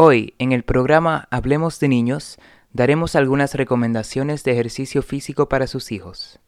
Hoy, 0.00 0.34
en 0.38 0.52
el 0.52 0.62
programa 0.62 1.26
Hablemos 1.32 1.80
de 1.80 1.88
Niños, 1.88 2.38
daremos 2.72 3.16
algunas 3.16 3.54
recomendaciones 3.56 4.44
de 4.44 4.52
ejercicio 4.52 5.02
físico 5.02 5.48
para 5.48 5.66
sus 5.66 5.90
hijos. 5.90 6.38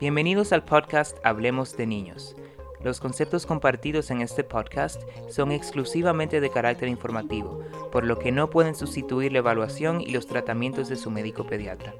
Bienvenidos 0.00 0.54
al 0.54 0.64
podcast 0.64 1.18
Hablemos 1.24 1.76
de 1.76 1.86
Niños. 1.86 2.36
Los 2.82 3.00
conceptos 3.00 3.44
compartidos 3.44 4.10
en 4.10 4.22
este 4.22 4.44
podcast 4.44 5.02
son 5.28 5.52
exclusivamente 5.52 6.40
de 6.40 6.48
carácter 6.48 6.88
informativo, 6.88 7.60
por 7.92 8.06
lo 8.06 8.18
que 8.18 8.32
no 8.32 8.48
pueden 8.48 8.74
sustituir 8.74 9.32
la 9.32 9.40
evaluación 9.40 10.00
y 10.00 10.12
los 10.12 10.26
tratamientos 10.26 10.88
de 10.88 10.96
su 10.96 11.10
médico 11.10 11.44
pediatra. 11.44 11.94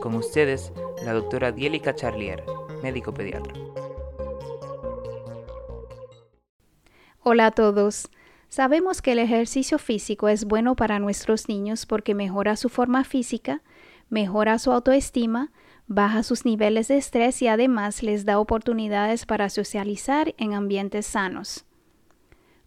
Con 0.00 0.16
ustedes, 0.16 0.72
la 1.04 1.12
doctora 1.12 1.52
Dielica 1.52 1.94
Charlier, 1.94 2.42
médico 2.82 3.14
pediatra. 3.14 3.54
Hola 7.22 7.46
a 7.46 7.50
todos. 7.52 8.08
Sabemos 8.48 9.02
que 9.02 9.12
el 9.12 9.18
ejercicio 9.18 9.78
físico 9.78 10.28
es 10.28 10.44
bueno 10.44 10.76
para 10.76 10.98
nuestros 10.98 11.48
niños 11.48 11.84
porque 11.86 12.14
mejora 12.14 12.56
su 12.56 12.68
forma 12.68 13.04
física, 13.04 13.62
mejora 14.08 14.58
su 14.58 14.72
autoestima, 14.72 15.50
baja 15.88 16.22
sus 16.22 16.44
niveles 16.44 16.88
de 16.88 16.96
estrés 16.96 17.42
y 17.42 17.48
además 17.48 18.02
les 18.02 18.24
da 18.24 18.38
oportunidades 18.38 19.26
para 19.26 19.50
socializar 19.50 20.34
en 20.38 20.54
ambientes 20.54 21.06
sanos. 21.06 21.64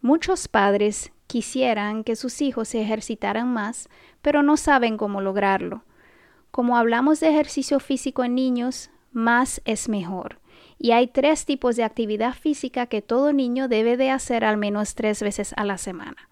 Muchos 0.00 0.48
padres 0.48 1.12
quisieran 1.26 2.04
que 2.04 2.16
sus 2.16 2.40
hijos 2.40 2.68
se 2.68 2.80
ejercitaran 2.82 3.52
más, 3.52 3.88
pero 4.22 4.42
no 4.42 4.56
saben 4.56 4.96
cómo 4.96 5.20
lograrlo. 5.20 5.84
Como 6.50 6.76
hablamos 6.76 7.20
de 7.20 7.28
ejercicio 7.28 7.78
físico 7.80 8.24
en 8.24 8.34
niños, 8.34 8.90
más 9.12 9.60
es 9.64 9.88
mejor. 9.88 10.39
Y 10.82 10.92
hay 10.92 11.08
tres 11.08 11.44
tipos 11.44 11.76
de 11.76 11.84
actividad 11.84 12.32
física 12.32 12.86
que 12.86 13.02
todo 13.02 13.34
niño 13.34 13.68
debe 13.68 13.98
de 13.98 14.10
hacer 14.10 14.44
al 14.44 14.56
menos 14.56 14.94
tres 14.94 15.22
veces 15.22 15.52
a 15.58 15.64
la 15.66 15.76
semana. 15.76 16.30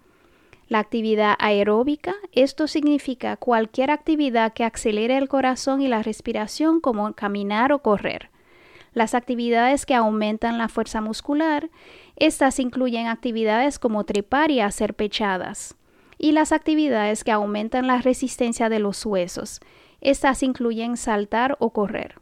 La 0.69 0.79
actividad 0.79 1.35
aeróbica, 1.39 2.15
esto 2.33 2.67
significa 2.67 3.37
cualquier 3.37 3.91
actividad 3.91 4.55
que 4.55 4.65
acelere 4.65 5.19
el 5.19 5.29
corazón 5.29 5.83
y 5.83 5.89
la 5.89 6.03
respiración 6.03 6.81
como 6.81 7.13
caminar 7.13 7.73
o 7.73 7.81
correr. 7.81 8.31
Las 8.95 9.15
actividades 9.15 9.85
que 9.85 9.95
aumentan 9.95 10.57
la 10.57 10.69
fuerza 10.69 11.03
muscular, 11.03 11.69
estas 12.17 12.59
incluyen 12.59 13.07
actividades 13.07 13.79
como 13.79 14.05
trepar 14.05 14.51
y 14.51 14.61
hacer 14.61 14.95
pechadas. 14.95 15.77
Y 16.17 16.33
las 16.33 16.53
actividades 16.53 17.23
que 17.23 17.33
aumentan 17.33 17.87
la 17.87 17.99
resistencia 17.99 18.71
de 18.71 18.79
los 18.79 19.05
huesos, 19.05 19.61
estas 20.01 20.43
incluyen 20.43 20.97
saltar 20.97 21.57
o 21.61 21.71
correr. 21.71 22.15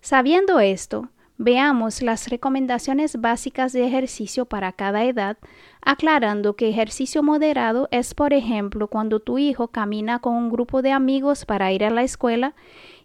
Sabiendo 0.00 0.60
esto, 0.60 1.08
Veamos 1.38 2.00
las 2.00 2.28
recomendaciones 2.28 3.20
básicas 3.20 3.74
de 3.74 3.86
ejercicio 3.86 4.46
para 4.46 4.72
cada 4.72 5.04
edad, 5.04 5.36
aclarando 5.82 6.56
que 6.56 6.70
ejercicio 6.70 7.22
moderado 7.22 7.88
es, 7.90 8.14
por 8.14 8.32
ejemplo, 8.32 8.88
cuando 8.88 9.20
tu 9.20 9.36
hijo 9.36 9.68
camina 9.68 10.18
con 10.20 10.34
un 10.34 10.50
grupo 10.50 10.80
de 10.80 10.92
amigos 10.92 11.44
para 11.44 11.72
ir 11.72 11.84
a 11.84 11.90
la 11.90 12.02
escuela 12.02 12.54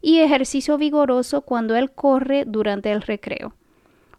y 0.02 0.20
ejercicio 0.20 0.78
vigoroso 0.78 1.42
cuando 1.42 1.76
él 1.76 1.92
corre 1.92 2.46
durante 2.46 2.94
el 2.94 3.02
recreo. 3.02 3.54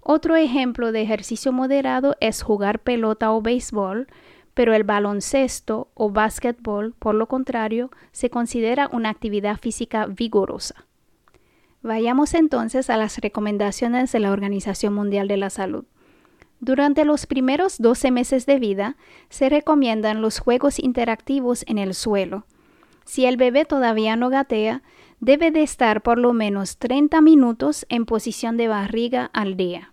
Otro 0.02 0.36
ejemplo 0.36 0.92
de 0.92 1.00
ejercicio 1.00 1.50
moderado 1.50 2.14
es 2.20 2.42
jugar 2.42 2.80
pelota 2.80 3.32
o 3.32 3.40
béisbol, 3.40 4.08
pero 4.52 4.74
el 4.74 4.84
baloncesto 4.84 5.88
o 5.94 6.10
básquetbol, 6.10 6.92
por 6.98 7.14
lo 7.14 7.28
contrario, 7.28 7.90
se 8.10 8.28
considera 8.28 8.90
una 8.92 9.08
actividad 9.08 9.58
física 9.58 10.04
vigorosa. 10.04 10.84
Vayamos 11.82 12.34
entonces 12.34 12.90
a 12.90 12.96
las 12.96 13.18
recomendaciones 13.18 14.12
de 14.12 14.20
la 14.20 14.30
Organización 14.30 14.94
Mundial 14.94 15.26
de 15.26 15.36
la 15.36 15.50
Salud. 15.50 15.84
Durante 16.60 17.04
los 17.04 17.26
primeros 17.26 17.78
12 17.78 18.12
meses 18.12 18.46
de 18.46 18.60
vida 18.60 18.96
se 19.30 19.48
recomiendan 19.48 20.22
los 20.22 20.38
juegos 20.38 20.78
interactivos 20.78 21.64
en 21.66 21.78
el 21.78 21.94
suelo. 21.94 22.46
Si 23.04 23.26
el 23.26 23.36
bebé 23.36 23.64
todavía 23.64 24.14
no 24.14 24.28
gatea, 24.28 24.82
debe 25.18 25.50
de 25.50 25.64
estar 25.64 26.02
por 26.02 26.18
lo 26.18 26.32
menos 26.32 26.78
30 26.78 27.20
minutos 27.20 27.84
en 27.88 28.06
posición 28.06 28.56
de 28.56 28.68
barriga 28.68 29.28
al 29.32 29.56
día. 29.56 29.92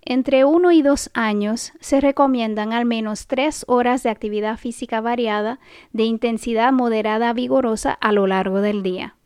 Entre 0.00 0.46
1 0.46 0.72
y 0.72 0.80
2 0.80 1.10
años 1.12 1.74
se 1.80 2.00
recomiendan 2.00 2.72
al 2.72 2.86
menos 2.86 3.26
3 3.26 3.66
horas 3.68 4.02
de 4.02 4.08
actividad 4.08 4.56
física 4.56 5.02
variada 5.02 5.60
de 5.92 6.04
intensidad 6.04 6.72
moderada 6.72 7.34
vigorosa 7.34 7.92
a 7.92 8.12
lo 8.12 8.26
largo 8.26 8.62
del 8.62 8.82
día. 8.82 9.16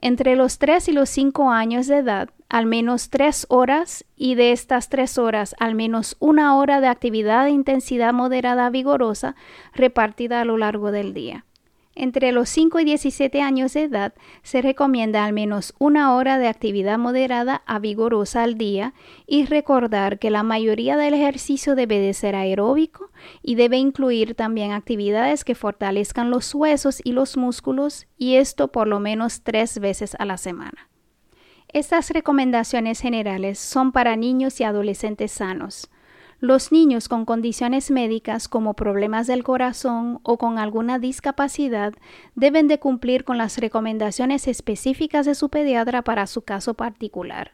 Entre 0.00 0.36
los 0.36 0.58
3 0.58 0.88
y 0.88 0.92
los 0.92 1.08
5 1.10 1.50
años 1.50 1.88
de 1.88 1.98
edad, 1.98 2.30
al 2.48 2.66
menos 2.66 3.10
3 3.10 3.46
horas 3.48 4.04
y 4.16 4.36
de 4.36 4.52
estas 4.52 4.88
3 4.88 5.18
horas, 5.18 5.56
al 5.58 5.74
menos 5.74 6.16
una 6.20 6.56
hora 6.56 6.80
de 6.80 6.86
actividad 6.86 7.44
de 7.44 7.50
intensidad 7.50 8.12
moderada 8.12 8.70
vigorosa 8.70 9.34
repartida 9.74 10.40
a 10.40 10.44
lo 10.44 10.56
largo 10.56 10.92
del 10.92 11.14
día. 11.14 11.44
Entre 12.00 12.30
los 12.30 12.48
5 12.50 12.78
y 12.78 12.84
17 12.84 13.42
años 13.42 13.72
de 13.72 13.82
edad 13.82 14.14
se 14.44 14.62
recomienda 14.62 15.24
al 15.24 15.32
menos 15.32 15.74
una 15.80 16.14
hora 16.14 16.38
de 16.38 16.46
actividad 16.46 16.96
moderada 16.96 17.64
a 17.66 17.80
vigorosa 17.80 18.44
al 18.44 18.56
día 18.56 18.94
y 19.26 19.46
recordar 19.46 20.20
que 20.20 20.30
la 20.30 20.44
mayoría 20.44 20.96
del 20.96 21.14
ejercicio 21.14 21.74
debe 21.74 21.98
de 21.98 22.14
ser 22.14 22.36
aeróbico 22.36 23.10
y 23.42 23.56
debe 23.56 23.78
incluir 23.78 24.36
también 24.36 24.70
actividades 24.70 25.42
que 25.42 25.56
fortalezcan 25.56 26.30
los 26.30 26.54
huesos 26.54 27.00
y 27.02 27.10
los 27.10 27.36
músculos 27.36 28.06
y 28.16 28.36
esto 28.36 28.70
por 28.70 28.86
lo 28.86 29.00
menos 29.00 29.42
tres 29.42 29.80
veces 29.80 30.14
a 30.20 30.24
la 30.24 30.36
semana. 30.36 30.88
Estas 31.66 32.10
recomendaciones 32.10 33.00
generales 33.00 33.58
son 33.58 33.90
para 33.90 34.14
niños 34.14 34.60
y 34.60 34.64
adolescentes 34.64 35.32
sanos. 35.32 35.90
Los 36.40 36.70
niños 36.70 37.08
con 37.08 37.24
condiciones 37.24 37.90
médicas 37.90 38.46
como 38.46 38.74
problemas 38.74 39.26
del 39.26 39.42
corazón 39.42 40.20
o 40.22 40.38
con 40.38 40.58
alguna 40.58 41.00
discapacidad 41.00 41.94
deben 42.36 42.68
de 42.68 42.78
cumplir 42.78 43.24
con 43.24 43.38
las 43.38 43.58
recomendaciones 43.58 44.46
específicas 44.46 45.26
de 45.26 45.34
su 45.34 45.48
pediatra 45.48 46.02
para 46.02 46.28
su 46.28 46.42
caso 46.42 46.74
particular. 46.74 47.52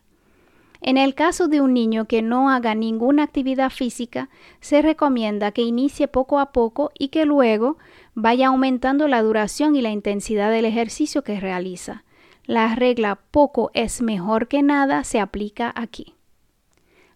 En 0.83 0.99
el 0.99 1.15
caso 1.15 1.49
de 1.49 1.63
un 1.63 1.73
niño 1.73 2.05
que 2.05 2.21
no 2.21 2.51
haga 2.51 2.75
ninguna 2.75 3.23
actividad 3.23 3.71
física, 3.71 4.29
se 4.61 4.83
recomienda 4.83 5.51
que 5.51 5.63
inicie 5.63 6.07
poco 6.07 6.39
a 6.39 6.53
poco 6.53 6.93
y 6.99 7.09
que 7.09 7.25
luego 7.25 7.79
vaya 8.15 8.49
aumentando 8.49 9.09
la 9.09 9.23
duración 9.23 9.77
y 9.77 9.81
la 9.81 9.93
intensidad 9.93 10.51
del 10.51 10.67
ejercicio 10.67 11.25
que 11.25 11.41
realiza. 11.41 12.05
La 12.45 12.75
regla 12.75 13.19
poco 13.31 13.71
es 13.73 14.03
mejor 14.03 14.47
que 14.47 14.63
nada 14.63 15.05
se 15.05 15.21
aplica 15.21 15.73
aquí. 15.75 16.14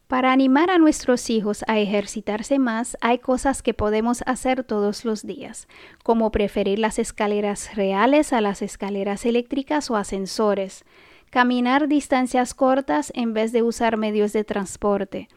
Para 0.08 0.32
animar 0.32 0.70
a 0.70 0.78
nuestros 0.78 1.28
hijos 1.28 1.66
a 1.68 1.78
ejercitarse 1.78 2.58
más, 2.58 2.96
hay 3.02 3.18
cosas 3.18 3.62
que 3.62 3.74
podemos 3.74 4.22
hacer 4.24 4.64
todos 4.64 5.04
los 5.04 5.26
días, 5.26 5.68
como 6.02 6.32
preferir 6.32 6.78
las 6.78 6.98
escaleras 6.98 7.76
reales 7.76 8.32
a 8.32 8.40
las 8.40 8.62
escaleras 8.62 9.26
eléctricas 9.26 9.90
o 9.90 9.96
ascensores, 9.96 10.86
caminar 11.28 11.88
distancias 11.88 12.54
cortas 12.54 13.12
en 13.14 13.34
vez 13.34 13.52
de 13.52 13.62
usar 13.62 13.98
medios 13.98 14.32
de 14.32 14.44
transporte, 14.44 15.28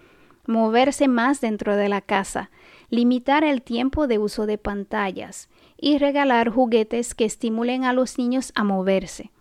moverse 0.47 1.09
más 1.09 1.41
dentro 1.41 1.75
de 1.75 1.89
la 1.89 1.99
casa, 1.99 2.49
limitar 2.89 3.43
el 3.43 3.63
tiempo 3.63 4.07
de 4.07 4.19
uso 4.19 4.45
de 4.45 4.57
pantallas 4.57 5.49
y 5.75 5.97
regalar 5.97 6.49
juguetes 6.49 7.13
que 7.13 7.25
estimulen 7.25 7.83
a 7.83 7.91
los 7.91 8.17
niños 8.17 8.53
a 8.55 8.63
moverse. 8.63 9.31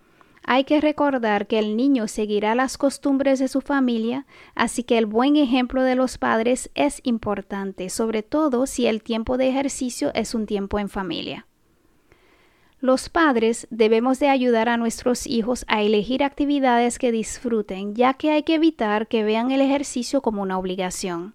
Hay 0.43 0.65
que 0.65 0.81
recordar 0.81 1.47
que 1.47 1.59
el 1.59 1.77
niño 1.77 2.09
seguirá 2.09 2.55
las 2.55 2.79
costumbres 2.79 3.39
de 3.39 3.49
su 3.49 3.61
familia, 3.61 4.27
así 4.55 4.83
que 4.83 4.99
el 4.99 5.07
buen 5.07 5.37
ejemplo 5.37 5.83
de 5.83 5.95
los 5.95 6.19
padres 6.19 6.71
es 6.75 7.01
importante, 7.05 7.91
sobre 7.91 8.23
todo 8.23 8.67
si 8.67 8.87
el 8.87 9.03
tiempo 9.03 9.37
de 9.37 9.49
ejercicio 9.49 10.11
es 10.15 10.35
un 10.35 10.47
tiempo 10.47 10.79
en 10.79 10.89
familia. 10.89 11.47
Los 12.81 13.11
padres 13.11 13.67
debemos 13.71 14.19
de 14.21 14.31
ayudar 14.31 14.71
a 14.71 14.79
nuestros 14.79 15.27
hijos 15.27 15.67
a 15.69 15.83
elegir 15.83 16.25
actividades 16.25 16.99
que 16.99 17.13
disfruten, 17.13 17.95
ya 17.95 18.15
que 18.15 18.31
hay 18.31 18.43
que 18.43 18.55
evitar 18.55 19.07
que 19.07 19.23
vean 19.23 19.51
el 19.51 19.61
ejercicio 19.61 20.23
como 20.23 20.41
una 20.41 20.59
obligación. 20.59 21.35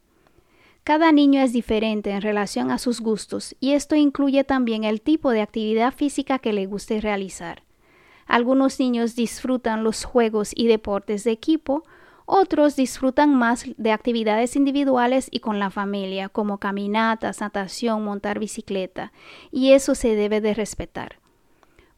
Cada 0.83 1.11
niño 1.11 1.41
es 1.41 1.53
diferente 1.53 2.09
en 2.09 2.23
relación 2.23 2.71
a 2.71 2.79
sus 2.79 2.99
gustos 2.99 3.55
y 3.59 3.73
esto 3.73 3.95
incluye 3.95 4.43
también 4.43 4.83
el 4.83 5.01
tipo 5.01 5.29
de 5.29 5.41
actividad 5.41 5.93
física 5.93 6.39
que 6.39 6.51
le 6.51 6.65
guste 6.65 6.99
realizar. 6.99 7.61
Algunos 8.25 8.79
niños 8.79 9.15
disfrutan 9.15 9.83
los 9.83 10.03
juegos 10.03 10.51
y 10.55 10.67
deportes 10.67 11.23
de 11.23 11.31
equipo, 11.31 11.83
otros 12.25 12.75
disfrutan 12.75 13.35
más 13.35 13.65
de 13.77 13.91
actividades 13.91 14.55
individuales 14.55 15.27
y 15.29 15.39
con 15.39 15.59
la 15.59 15.69
familia, 15.69 16.27
como 16.29 16.57
caminatas, 16.57 17.39
natación, 17.39 18.03
montar 18.03 18.39
bicicleta, 18.39 19.11
y 19.51 19.73
eso 19.73 19.93
se 19.93 20.15
debe 20.15 20.41
de 20.41 20.55
respetar. 20.55 21.19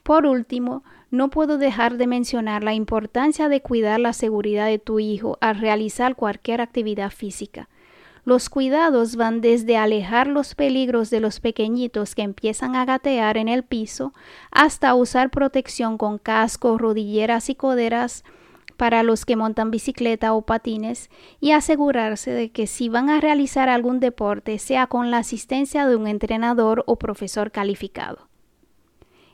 Por 0.04 0.26
último, 0.26 0.84
no 1.12 1.30
puedo 1.30 1.58
dejar 1.58 1.98
de 1.98 2.08
mencionar 2.08 2.64
la 2.64 2.74
importancia 2.74 3.48
de 3.48 3.62
cuidar 3.62 4.00
la 4.00 4.14
seguridad 4.14 4.66
de 4.68 4.80
tu 4.80 5.00
hijo 5.00 5.38
al 5.40 5.60
realizar 5.60 6.16
cualquier 6.16 6.60
actividad 6.62 7.12
física. 7.12 7.70
Los 8.28 8.50
cuidados 8.50 9.16
van 9.16 9.40
desde 9.40 9.78
alejar 9.78 10.28
los 10.28 10.54
peligros 10.54 11.10
de 11.10 11.22
los 11.22 11.40
pequeñitos 11.40 12.14
que 12.14 12.24
empiezan 12.24 12.76
a 12.76 12.84
gatear 12.84 13.38
en 13.38 13.48
el 13.48 13.64
piso 13.64 14.14
hasta 14.52 14.94
usar 14.96 15.30
protección 15.30 15.98
con 15.98 16.18
casco, 16.18 16.78
rodilleras 16.78 17.50
y 17.50 17.56
coderas 17.56 18.26
para 18.76 19.02
los 19.02 19.24
que 19.24 19.38
montan 19.38 19.72
bicicleta 19.72 20.34
o 20.34 20.42
patines 20.42 21.10
y 21.40 21.52
asegurarse 21.52 22.32
de 22.32 22.52
que 22.52 22.68
si 22.68 22.90
van 22.90 23.10
a 23.10 23.22
realizar 23.22 23.70
algún 23.70 24.02
deporte 24.02 24.60
sea 24.60 24.88
con 24.88 25.10
la 25.10 25.20
asistencia 25.20 25.88
de 25.88 25.96
un 25.96 26.06
entrenador 26.06 26.84
o 26.86 26.98
profesor 26.98 27.50
calificado. 27.52 28.27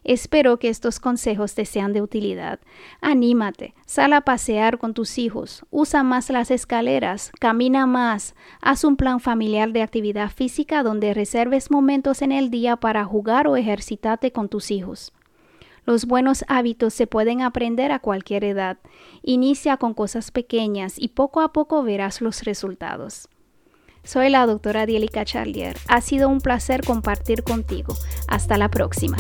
Espero 0.04 0.58
que 0.60 0.70
estos 0.70 1.00
consejos 1.00 1.56
te 1.56 1.66
sean 1.66 1.94
de 1.94 2.02
utilidad. 2.02 2.60
Anímate, 3.02 3.74
sal 3.86 4.14
a 4.14 4.22
pasear 4.22 4.78
con 4.78 4.94
tus 4.94 5.18
hijos, 5.18 5.66
usa 5.72 6.04
más 6.04 6.30
las 6.30 6.52
escaleras, 6.52 7.32
camina 7.40 7.86
más, 7.86 8.36
haz 8.62 8.84
un 8.84 8.98
plan 8.98 9.20
familiar 9.20 9.72
de 9.72 9.82
actividad 9.82 10.30
física 10.30 10.84
donde 10.84 11.14
reserves 11.14 11.72
momentos 11.72 12.22
en 12.22 12.32
el 12.32 12.50
día 12.50 12.76
para 12.76 13.06
jugar 13.06 13.48
o 13.48 13.56
ejercitarte 13.56 14.32
con 14.32 14.50
tus 14.50 14.72
hijos. 14.72 15.14
Los 15.86 16.06
buenos 16.06 16.46
hábitos 16.48 16.94
se 16.94 17.08
pueden 17.08 17.42
aprender 17.42 17.92
a 17.92 18.00
cualquier 18.00 18.46
edad. 18.46 18.78
Inicia 19.22 19.78
con 19.78 19.94
cosas 19.94 20.32
pequeñas 20.32 20.98
y 20.98 21.10
poco 21.10 21.42
a 21.42 21.52
poco 21.52 21.84
verás 21.84 22.22
los 22.22 22.44
resultados. 22.44 23.28
Soy 24.04 24.30
la 24.30 24.46
doctora 24.46 24.86
Dielica 24.86 25.26
Charlier. 25.26 25.78
Ha 25.88 26.02
sido 26.02 26.30
un 26.30 26.42
placer 26.42 26.84
compartir 26.86 27.44
contigo. 27.44 27.96
Hasta 28.28 28.58
la 28.58 28.70
próxima. 28.70 29.18